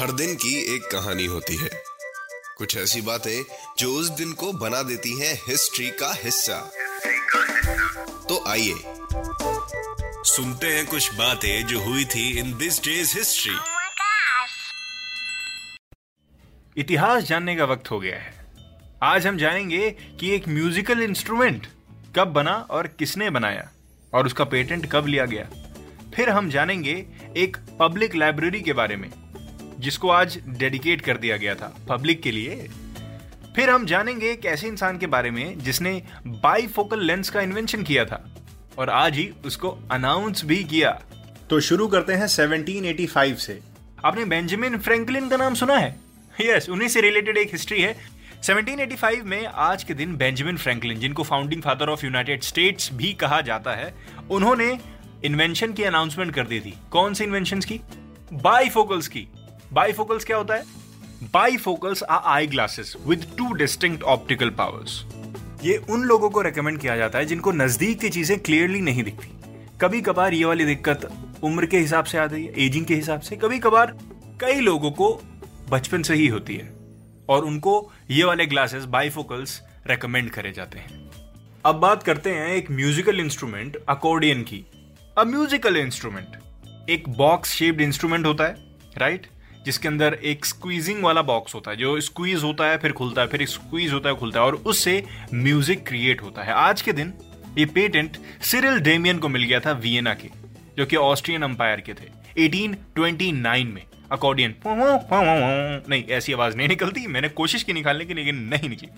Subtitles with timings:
[0.00, 1.70] हर दिन की एक कहानी होती है।
[2.58, 3.44] कुछ ऐसी बातें
[3.78, 6.70] जो उस दिन को बना देती हैं हिस्ट्री का हिस्सा।
[8.28, 8.74] तो आइए,
[10.24, 13.56] सुनते हैं कुछ बातें जो हुई थी इन दिस डेज़ हिस्ट्री!
[16.76, 18.46] इतिहास जानने का वक्त हो गया है।
[19.02, 21.66] आज हम जानेंगे कि एक म्यूजिकल इंस्ट्रूमेंट
[22.16, 23.70] कब बना और किसने बनाया
[24.14, 25.48] और उसका पेटेंट कब लिया गया।
[26.14, 29.10] फिर हम जानेंगे एक पब्लिक लाइब्रेरी के बारे में
[29.78, 32.68] जिसको आज डेडिकेट कर दिया गया था पब्लिक के लिए।
[33.56, 38.04] फिर हम जानेंगे एक ऐसे इंसान के बारे में जिसने बाईफोकल लेंस का इन्वेंशन किया
[38.04, 38.34] था
[38.78, 40.90] और आज ही उसको अनाउंस भी किया।
[41.50, 43.60] तो शुरू करते हैं 1785 से।
[44.04, 45.96] आपने बेंजामिन फ्रैंकलिन का नाम सुना है?
[46.40, 47.96] यस उन्हीं से रिलेटेड एक हिस्ट्री है।
[48.42, 53.40] 1785 में आज के दिन बेंजामिन फ्रैंकलिन जिनको founding father of United States भी कहा
[53.40, 53.94] जाता है
[54.30, 54.78] उन्होंने
[55.24, 57.80] इन्वेंशन की अनाउंसमेंट कर दी थी। कौन सी इन्वेंशन की?
[58.32, 59.26] बाईफोकल्स की।
[59.72, 60.64] बाईफोकल्स क्या होता है?
[61.32, 65.04] Bifocals are eye glasses with two distinct optical powers
[65.64, 69.28] ये उन लोगों को रेकमेंड किया जाता है जिनको नज़दीक की चीज़ें क्लियरली नहीं दिखती।
[69.80, 71.10] कभी कभार ये वाली दिक्कत
[71.44, 73.96] उम्र के हिसाब से आती है एजिंग के हिसाब से। कभी कभार
[74.40, 75.12] कई लोगों को
[75.70, 76.72] बचपन से ही होती है
[77.28, 81.08] और उनको ये वाले ग्लासेस बाईफोकल्स रेकमेंड करे जाते हैं।
[81.64, 84.64] अब बात करते हैं एक म्यूजिकल इंस्ट्रूमेंट अकॉर्डियन की।
[85.20, 86.26] अ म्यूजिकल इंस्ट्रूमेंट
[86.90, 88.56] एक बॉक्स शेप्ड इंस्ट्रूमेंट होता है
[88.98, 89.64] राइट right?
[89.64, 93.26] जिसके अंदर एक स्क्वीजिंग वाला बॉक्स होता है, जो स्क्वीज होता है, फिर खुलता है,
[93.26, 95.04] फिर स्क्वीज होता है, खुलता है, और उससे
[95.34, 97.14] म्यूज़िक क्रिएट होता है। आज के दिन
[97.58, 100.28] ये पेटेंट सिरिल डेमियन को मिल गया था वियना के,
[100.78, 102.08] जो कि ऑस्ट्रियन अंपायर के थे।
[102.38, 103.82] 1829 में
[104.12, 104.54] अकॉर्डियन
[105.88, 108.88] नहीं, ऐसी आवाज़ नहीं निकलती, मैंने कोशिश की निकालने की, लेकिन नहीं निकली।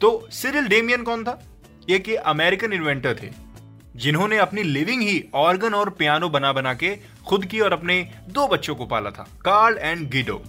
[0.00, 1.42] तो सिरिल डेमियन कौन था?
[1.90, 3.51] ये कि अमेरिकन इन्वेंटर थे।
[3.96, 6.94] जिन्होंने अपनी लिविंग ही ऑर्गन और पियानो बना बना के
[7.26, 10.42] खुद की और अपने दो बच्चों को पाला था, कार्ल एंड गिडो।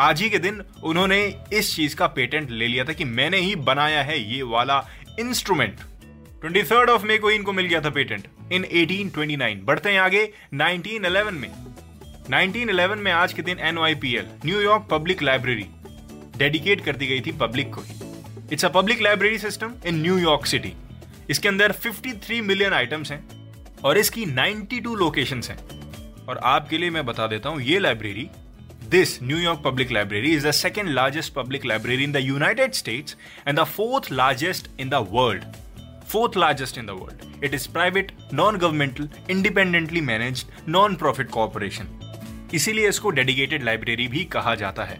[0.00, 1.18] आज ही के दिन उन्होंने
[1.52, 4.78] इस चीज़ का पेटेंट ले लिया था कि मैंने ही बनाया है ये वाला
[5.20, 5.80] instrument.
[6.40, 10.24] Twenty third of May को इनको मिल गया था पेटेंट, इन 1829 बढ़ते हैं आगे
[10.54, 11.50] 1911 में।
[12.30, 15.66] 1911 में आज के दिन एनवाईपीएल न्यूयॉर्क पब्लिक लाइब्रेरी
[16.36, 17.82] डेडिकेट कर दी गई थी पब्लिक को
[18.52, 20.72] it's a public library system in New York city
[21.30, 23.20] इसके अंदर 53 मिलियन आइटम्स हैं
[23.84, 25.58] और इसकी 92 लोकेशंस हैं
[26.28, 28.28] और आपके लिए मैं बता देता हूँ ये library
[28.90, 33.16] this New York public library is the second largest public library in the United States
[33.48, 35.44] and the fourth largest in the world
[36.06, 37.22] fourth largest in the world.
[37.42, 41.88] It is private, non-governmental, independently managed, non-profit corporation.
[42.54, 44.98] इसीलिए इसको dedicated library भी कहा जाता है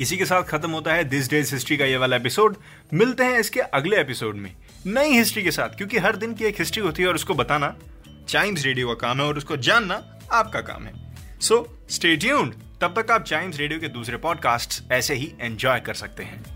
[0.00, 2.56] इसी के साथ खत्म होता है दिस डेज़ हिस्ट्री का ये वाला एपिसोड
[2.94, 4.54] मिलते हैं इसके अगले एपिसोड में,
[4.86, 7.76] नई हिस्ट्री के साथ, क्योंकि हर दिन की एक हिस्ट्री होती है और उसको बताना
[8.28, 10.92] चाइम्स रेडियो का काम है और उसको जानना आपका काम है।
[11.40, 15.94] सो स्टे ट्यून्ड तब तक आप चाइम्स रेडियो के दूसरे पॉडकास्ट ऐसे ही एंजॉय कर
[15.94, 16.53] सकते हैं।